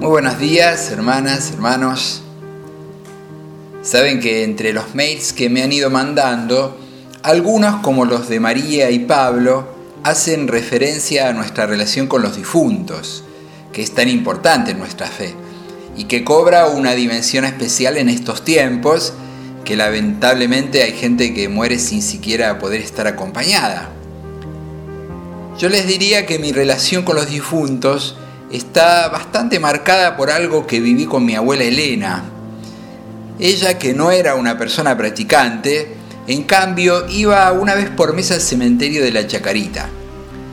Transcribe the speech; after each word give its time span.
Muy 0.00 0.08
buenos 0.08 0.38
días, 0.38 0.90
hermanas, 0.90 1.50
hermanos. 1.52 2.22
Saben 3.82 4.18
que 4.18 4.44
entre 4.44 4.72
los 4.72 4.94
mails 4.94 5.34
que 5.34 5.50
me 5.50 5.62
han 5.62 5.72
ido 5.72 5.90
mandando, 5.90 6.78
algunos 7.22 7.82
como 7.82 8.06
los 8.06 8.26
de 8.30 8.40
María 8.40 8.90
y 8.90 9.00
Pablo 9.00 9.68
hacen 10.02 10.48
referencia 10.48 11.28
a 11.28 11.34
nuestra 11.34 11.66
relación 11.66 12.06
con 12.06 12.22
los 12.22 12.34
difuntos, 12.34 13.24
que 13.74 13.82
es 13.82 13.94
tan 13.94 14.08
importante 14.08 14.70
en 14.70 14.78
nuestra 14.78 15.06
fe 15.06 15.34
y 15.94 16.04
que 16.04 16.24
cobra 16.24 16.68
una 16.68 16.92
dimensión 16.92 17.44
especial 17.44 17.98
en 17.98 18.08
estos 18.08 18.42
tiempos, 18.42 19.12
que 19.66 19.76
lamentablemente 19.76 20.82
hay 20.82 20.92
gente 20.92 21.34
que 21.34 21.50
muere 21.50 21.78
sin 21.78 22.00
siquiera 22.00 22.58
poder 22.58 22.80
estar 22.80 23.06
acompañada. 23.06 23.90
Yo 25.58 25.68
les 25.68 25.86
diría 25.86 26.24
que 26.24 26.38
mi 26.38 26.52
relación 26.52 27.04
con 27.04 27.16
los 27.16 27.28
difuntos 27.28 28.16
está 28.50 29.08
bastante 29.08 29.60
marcada 29.60 30.16
por 30.16 30.30
algo 30.30 30.66
que 30.66 30.80
viví 30.80 31.06
con 31.06 31.24
mi 31.24 31.36
abuela 31.36 31.64
Elena. 31.64 32.24
Ella, 33.38 33.78
que 33.78 33.94
no 33.94 34.10
era 34.10 34.34
una 34.34 34.58
persona 34.58 34.96
practicante, 34.96 35.94
en 36.26 36.42
cambio 36.42 37.08
iba 37.08 37.50
una 37.52 37.74
vez 37.74 37.88
por 37.90 38.12
mes 38.12 38.30
al 38.32 38.40
cementerio 38.40 39.02
de 39.02 39.12
la 39.12 39.26
Chacarita, 39.26 39.88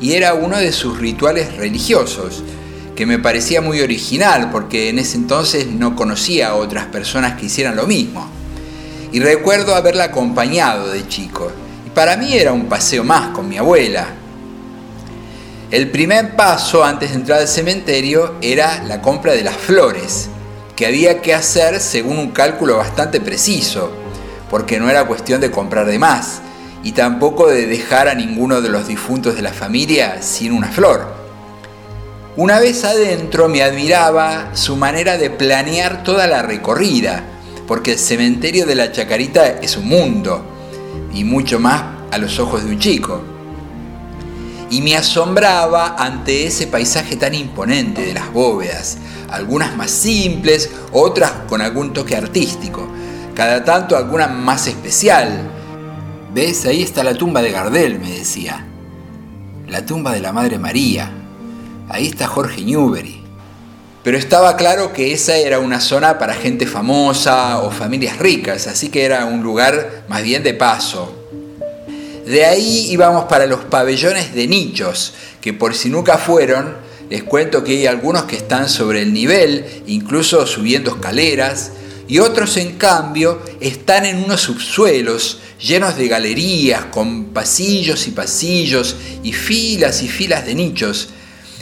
y 0.00 0.14
era 0.14 0.34
uno 0.34 0.56
de 0.56 0.72
sus 0.72 0.98
rituales 0.98 1.56
religiosos, 1.56 2.42
que 2.96 3.06
me 3.06 3.18
parecía 3.18 3.60
muy 3.60 3.80
original 3.80 4.50
porque 4.50 4.88
en 4.88 4.98
ese 4.98 5.16
entonces 5.16 5.66
no 5.66 5.94
conocía 5.94 6.48
a 6.48 6.54
otras 6.56 6.86
personas 6.86 7.38
que 7.38 7.46
hicieran 7.46 7.76
lo 7.76 7.86
mismo. 7.86 8.28
Y 9.12 9.20
recuerdo 9.20 9.74
haberla 9.74 10.04
acompañado 10.04 10.88
de 10.88 11.06
chico, 11.06 11.52
y 11.86 11.90
para 11.90 12.16
mí 12.16 12.32
era 12.32 12.52
un 12.52 12.66
paseo 12.66 13.04
más 13.04 13.28
con 13.28 13.48
mi 13.48 13.58
abuela, 13.58 14.08
el 15.72 15.88
primer 15.88 16.36
paso 16.36 16.84
antes 16.84 17.10
de 17.10 17.16
entrar 17.16 17.40
al 17.40 17.48
cementerio 17.48 18.34
era 18.42 18.84
la 18.84 19.00
compra 19.00 19.32
de 19.32 19.42
las 19.42 19.56
flores, 19.56 20.28
que 20.76 20.84
había 20.84 21.22
que 21.22 21.32
hacer 21.32 21.80
según 21.80 22.18
un 22.18 22.30
cálculo 22.30 22.76
bastante 22.76 23.22
preciso, 23.22 23.90
porque 24.50 24.78
no 24.78 24.90
era 24.90 25.06
cuestión 25.06 25.40
de 25.40 25.50
comprar 25.50 25.86
de 25.86 25.98
más 25.98 26.42
y 26.82 26.92
tampoco 26.92 27.48
de 27.48 27.66
dejar 27.66 28.08
a 28.08 28.14
ninguno 28.14 28.60
de 28.60 28.68
los 28.68 28.86
difuntos 28.86 29.34
de 29.34 29.40
la 29.40 29.54
familia 29.54 30.20
sin 30.20 30.52
una 30.52 30.70
flor. 30.70 31.06
Una 32.36 32.60
vez 32.60 32.84
adentro 32.84 33.48
me 33.48 33.62
admiraba 33.62 34.50
su 34.52 34.76
manera 34.76 35.16
de 35.16 35.30
planear 35.30 36.02
toda 36.02 36.26
la 36.26 36.42
recorrida, 36.42 37.24
porque 37.66 37.92
el 37.92 37.98
cementerio 37.98 38.66
de 38.66 38.74
la 38.74 38.92
Chacarita 38.92 39.46
es 39.46 39.78
un 39.78 39.88
mundo, 39.88 40.44
y 41.14 41.24
mucho 41.24 41.58
más 41.58 41.82
a 42.10 42.18
los 42.18 42.38
ojos 42.38 42.62
de 42.62 42.72
un 42.72 42.78
chico 42.78 43.31
y 44.72 44.80
me 44.80 44.96
asombraba 44.96 45.96
ante 45.98 46.46
ese 46.46 46.66
paisaje 46.66 47.16
tan 47.16 47.34
imponente 47.34 48.06
de 48.06 48.14
las 48.14 48.32
bóvedas, 48.32 48.96
algunas 49.28 49.76
más 49.76 49.90
simples, 49.90 50.70
otras 50.92 51.30
con 51.46 51.60
algún 51.60 51.92
toque 51.92 52.16
artístico, 52.16 52.88
cada 53.34 53.62
tanto 53.64 53.98
alguna 53.98 54.28
más 54.28 54.66
especial. 54.68 55.42
¿Ves? 56.32 56.64
Ahí 56.64 56.82
está 56.82 57.04
la 57.04 57.12
tumba 57.12 57.42
de 57.42 57.52
Gardel, 57.52 58.00
me 58.00 58.12
decía. 58.12 58.66
La 59.68 59.84
tumba 59.84 60.14
de 60.14 60.20
la 60.20 60.32
Madre 60.32 60.58
María. 60.58 61.10
Ahí 61.90 62.06
está 62.06 62.26
Jorge 62.26 62.62
Newbery. 62.62 63.22
Pero 64.02 64.16
estaba 64.16 64.56
claro 64.56 64.94
que 64.94 65.12
esa 65.12 65.36
era 65.36 65.58
una 65.58 65.80
zona 65.80 66.18
para 66.18 66.32
gente 66.32 66.66
famosa 66.66 67.58
o 67.58 67.70
familias 67.70 68.18
ricas, 68.18 68.66
así 68.66 68.88
que 68.88 69.04
era 69.04 69.26
un 69.26 69.42
lugar 69.42 70.04
más 70.08 70.22
bien 70.22 70.42
de 70.42 70.54
paso, 70.54 71.21
de 72.26 72.44
ahí 72.44 72.86
íbamos 72.90 73.24
para 73.24 73.46
los 73.46 73.60
pabellones 73.64 74.34
de 74.34 74.46
nichos, 74.46 75.14
que 75.40 75.52
por 75.52 75.74
si 75.74 75.88
nunca 75.88 76.18
fueron, 76.18 76.76
les 77.10 77.24
cuento 77.24 77.62
que 77.64 77.72
hay 77.72 77.86
algunos 77.86 78.24
que 78.24 78.36
están 78.36 78.68
sobre 78.68 79.02
el 79.02 79.12
nivel, 79.12 79.82
incluso 79.86 80.46
subiendo 80.46 80.92
escaleras, 80.92 81.72
y 82.08 82.18
otros 82.18 82.56
en 82.56 82.76
cambio 82.76 83.42
están 83.60 84.06
en 84.06 84.22
unos 84.22 84.40
subsuelos 84.40 85.40
llenos 85.60 85.96
de 85.96 86.08
galerías, 86.08 86.86
con 86.86 87.26
pasillos 87.26 88.06
y 88.06 88.10
pasillos 88.12 88.96
y 89.22 89.32
filas 89.32 90.02
y 90.02 90.08
filas 90.08 90.44
de 90.46 90.54
nichos. 90.54 91.08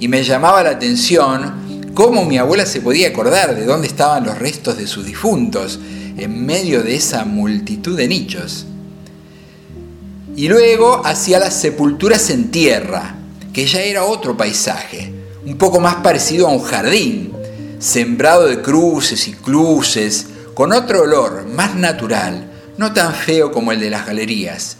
Y 0.00 0.08
me 0.08 0.24
llamaba 0.24 0.62
la 0.62 0.70
atención 0.70 1.92
cómo 1.94 2.24
mi 2.24 2.38
abuela 2.38 2.66
se 2.66 2.80
podía 2.80 3.08
acordar 3.08 3.54
de 3.54 3.64
dónde 3.64 3.86
estaban 3.86 4.24
los 4.24 4.38
restos 4.38 4.76
de 4.76 4.86
sus 4.86 5.06
difuntos 5.06 5.78
en 6.16 6.44
medio 6.44 6.82
de 6.82 6.96
esa 6.96 7.24
multitud 7.24 7.96
de 7.96 8.08
nichos. 8.08 8.66
Y 10.36 10.48
luego 10.48 11.00
hacia 11.04 11.38
las 11.38 11.54
sepulturas 11.54 12.28
en 12.30 12.50
tierra, 12.50 13.14
que 13.52 13.66
ya 13.66 13.80
era 13.82 14.04
otro 14.04 14.36
paisaje, 14.36 15.12
un 15.46 15.56
poco 15.56 15.78
más 15.78 15.96
parecido 15.96 16.48
a 16.48 16.50
un 16.50 16.62
jardín, 16.62 17.32
sembrado 17.78 18.46
de 18.46 18.60
cruces 18.60 19.28
y 19.28 19.32
cruces, 19.32 20.26
con 20.54 20.72
otro 20.72 21.02
olor, 21.02 21.46
más 21.46 21.76
natural, 21.76 22.50
no 22.78 22.92
tan 22.92 23.14
feo 23.14 23.52
como 23.52 23.70
el 23.70 23.78
de 23.78 23.90
las 23.90 24.06
galerías. 24.06 24.78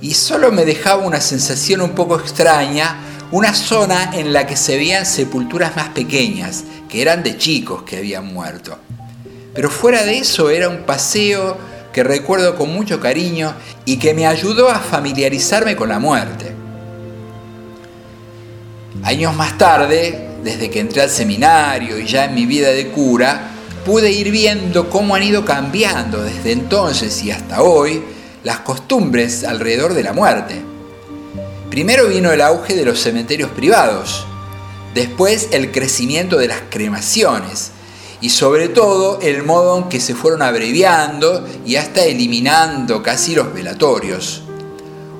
Y 0.00 0.14
solo 0.14 0.50
me 0.50 0.64
dejaba 0.64 1.06
una 1.06 1.20
sensación 1.20 1.80
un 1.80 1.94
poco 1.94 2.18
extraña, 2.18 2.98
una 3.30 3.54
zona 3.54 4.10
en 4.14 4.32
la 4.32 4.46
que 4.46 4.56
se 4.56 4.76
veían 4.76 5.06
sepulturas 5.06 5.76
más 5.76 5.90
pequeñas, 5.90 6.64
que 6.88 7.00
eran 7.00 7.22
de 7.22 7.36
chicos 7.36 7.84
que 7.84 7.98
habían 7.98 8.26
muerto. 8.26 8.76
Pero 9.54 9.70
fuera 9.70 10.02
de 10.04 10.18
eso 10.18 10.50
era 10.50 10.68
un 10.68 10.82
paseo 10.82 11.56
que 11.94 12.02
recuerdo 12.02 12.56
con 12.56 12.74
mucho 12.74 12.98
cariño 12.98 13.54
y 13.84 13.98
que 13.98 14.14
me 14.14 14.26
ayudó 14.26 14.68
a 14.68 14.80
familiarizarme 14.80 15.76
con 15.76 15.88
la 15.88 16.00
muerte. 16.00 16.52
Años 19.04 19.34
más 19.36 19.56
tarde, 19.56 20.30
desde 20.42 20.70
que 20.70 20.80
entré 20.80 21.02
al 21.02 21.10
seminario 21.10 21.96
y 21.98 22.04
ya 22.04 22.24
en 22.24 22.34
mi 22.34 22.46
vida 22.46 22.70
de 22.70 22.88
cura, 22.88 23.52
pude 23.86 24.10
ir 24.10 24.32
viendo 24.32 24.90
cómo 24.90 25.14
han 25.14 25.22
ido 25.22 25.44
cambiando 25.44 26.20
desde 26.20 26.50
entonces 26.50 27.22
y 27.22 27.30
hasta 27.30 27.62
hoy 27.62 28.02
las 28.42 28.58
costumbres 28.58 29.44
alrededor 29.44 29.94
de 29.94 30.02
la 30.02 30.12
muerte. 30.12 30.60
Primero 31.70 32.08
vino 32.08 32.32
el 32.32 32.40
auge 32.40 32.74
de 32.74 32.84
los 32.84 32.98
cementerios 32.98 33.50
privados, 33.50 34.26
después 34.94 35.48
el 35.52 35.70
crecimiento 35.70 36.38
de 36.38 36.48
las 36.48 36.62
cremaciones, 36.70 37.70
y 38.24 38.30
sobre 38.30 38.70
todo 38.70 39.18
el 39.20 39.42
modo 39.42 39.76
en 39.76 39.88
que 39.90 40.00
se 40.00 40.14
fueron 40.14 40.40
abreviando 40.40 41.46
y 41.66 41.76
hasta 41.76 42.06
eliminando 42.06 43.02
casi 43.02 43.34
los 43.34 43.52
velatorios. 43.52 44.44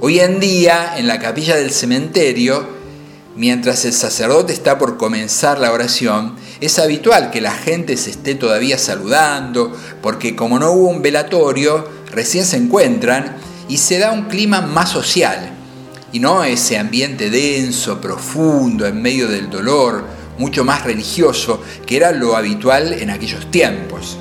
Hoy 0.01 0.21
en 0.21 0.41
día, 0.41 0.95
en 0.97 1.07
la 1.07 1.19
capilla 1.19 1.55
del 1.55 1.71
cementerio, 1.71 2.67
mientras 3.37 3.85
el 3.85 3.93
sacerdote 3.93 4.55
está 4.55 4.79
por 4.79 4.97
comenzar 4.97 5.59
la 5.59 5.73
oración, 5.73 6.37
es 6.63 6.79
habitual 6.79 7.31
que 7.31 7.43
la 7.43 7.53
gente 7.53 7.99
se 7.99 8.09
esté 8.09 8.37
todavía 8.37 8.79
saludando, 8.79 9.77
porque 10.01 10.35
como 10.35 10.59
no 10.59 10.73
hubo 10.73 10.89
un 10.89 11.03
velatorio, 11.03 11.87
recién 12.11 12.47
se 12.47 12.57
encuentran 12.57 13.37
y 13.69 13.77
se 13.77 13.99
da 13.99 14.13
un 14.13 14.29
clima 14.29 14.63
más 14.63 14.89
social, 14.89 15.51
y 16.11 16.21
no 16.21 16.43
ese 16.43 16.79
ambiente 16.79 17.29
denso, 17.29 18.01
profundo, 18.01 18.87
en 18.87 19.03
medio 19.03 19.29
del 19.29 19.51
dolor, 19.51 20.05
mucho 20.39 20.65
más 20.65 20.85
religioso, 20.85 21.63
que 21.87 21.97
era 21.97 22.13
lo 22.13 22.37
habitual 22.37 22.93
en 22.93 23.11
aquellos 23.11 23.51
tiempos. 23.51 24.19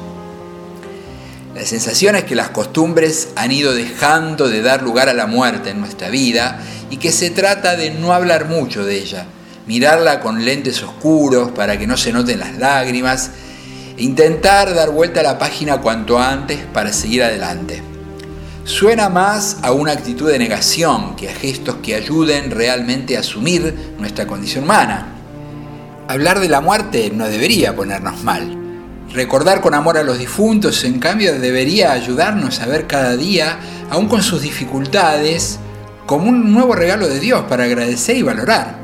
La 1.56 1.66
sensación 1.66 2.16
es 2.16 2.24
que 2.24 2.36
las 2.36 2.50
costumbres 2.50 3.30
han 3.36 3.52
ido 3.52 3.74
dejando 3.74 4.50
de 4.50 4.64
dar 4.64 4.82
lugar 4.82 5.08
a 5.08 5.14
la 5.14 5.28
muerte 5.28 5.70
en 5.70 5.80
nuestra 5.80 6.10
vida 6.10 6.60
y 6.90 6.98
que 6.98 7.12
se 7.12 7.30
trata 7.30 7.76
de 7.76 7.92
no 7.92 8.12
hablar 8.12 8.46
mucho 8.46 8.84
de 8.84 8.98
ella, 8.98 9.28
mirarla 9.68 10.20
con 10.20 10.46
lentes 10.46 10.82
oscuros 10.82 11.52
para 11.52 11.78
que 11.78 11.86
no 11.86 11.96
se 11.96 12.12
noten 12.12 12.40
las 12.40 12.58
lágrimas 12.58 13.30
e 13.96 14.02
intentar 14.04 14.74
dar 14.74 14.90
vuelta 14.90 15.20
a 15.20 15.24
la 15.24 15.38
página 15.38 15.78
cuanto 15.80 16.18
antes 16.18 16.60
para 16.74 16.92
seguir 16.92 17.24
adelante. 17.24 17.84
Suena 18.66 19.10
más 19.10 19.58
a 19.62 19.74
una 19.74 19.92
actitud 19.92 20.32
de 20.32 20.40
negación 20.40 21.16
que 21.16 21.30
a 21.30 21.36
gestos 21.36 21.76
que 21.84 21.94
ayuden 21.94 22.50
realmente 22.50 23.16
a 23.16 23.20
asumir 23.20 23.94
nuestra 24.00 24.26
condición 24.26 24.64
humana. 24.64 25.13
Hablar 26.14 26.40
de 26.40 26.48
la 26.48 26.62
muerte 26.62 27.12
no 27.12 27.26
debería 27.28 27.76
ponernos 27.76 28.24
mal. 28.24 28.56
Recordar 29.14 29.62
con 29.62 29.74
amor 29.74 29.98
a 29.98 30.04
los 30.04 30.20
difuntos, 30.20 30.84
en 30.84 31.00
cambio, 31.00 31.40
debería 31.40 31.92
ayudarnos 31.92 32.60
a 32.60 32.68
ver 32.68 32.86
cada 32.86 33.18
día, 33.18 33.58
aun 33.90 34.08
con 34.08 34.22
sus 34.22 34.44
dificultades, 34.44 35.58
como 36.06 36.30
un 36.30 36.54
nuevo 36.54 36.76
regalo 36.76 37.08
de 37.08 37.20
Dios 37.20 37.46
para 37.50 37.64
agradecer 37.64 38.16
y 38.16 38.22
valorar. 38.22 38.78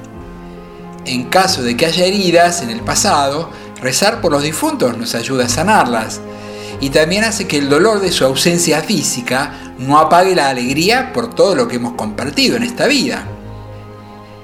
En 1.05 1.25
caso 1.25 1.61
de 1.61 1.77
que 1.77 1.85
haya 1.85 2.05
heridas 2.05 2.63
en 2.63 2.71
el 2.71 2.81
pasado, 2.81 3.51
rezar 3.79 4.21
por 4.21 4.31
los 4.31 4.41
difuntos 4.41 4.97
nos 4.97 5.13
ayuda 5.13 5.45
a 5.45 5.49
sanarlas 5.49 6.21
y 6.81 6.89
también 6.89 7.25
hace 7.25 7.45
que 7.45 7.59
el 7.59 7.69
dolor 7.69 8.01
de 8.01 8.11
su 8.11 8.25
ausencia 8.25 8.81
física 8.81 9.53
no 9.77 9.99
apague 9.99 10.33
la 10.33 10.49
alegría 10.49 11.13
por 11.13 11.35
todo 11.35 11.53
lo 11.53 11.67
que 11.67 11.75
hemos 11.75 11.93
compartido 11.93 12.57
en 12.57 12.63
esta 12.63 12.87
vida. 12.87 13.23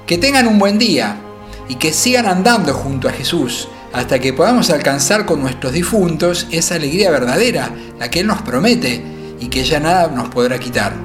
Que 0.05 0.19
tengan 0.19 0.45
un 0.45 0.59
buen 0.59 0.77
día 0.77 1.21
y 1.69 1.75
que 1.75 1.93
sigan 1.93 2.25
andando 2.25 2.73
junto 2.73 3.07
a 3.07 3.11
Jesús 3.11 3.67
hasta 3.93 4.19
que 4.19 4.33
podamos 4.33 4.69
alcanzar 4.69 5.25
con 5.25 5.41
nuestros 5.41 5.71
difuntos 5.71 6.47
esa 6.51 6.75
alegría 6.75 7.11
verdadera, 7.11 7.71
la 7.97 8.09
que 8.09 8.19
Él 8.19 8.27
nos 8.27 8.41
promete 8.41 9.01
y 9.39 9.47
que 9.47 9.63
ya 9.63 9.79
nada 9.79 10.07
nos 10.07 10.29
podrá 10.29 10.59
quitar. 10.59 11.04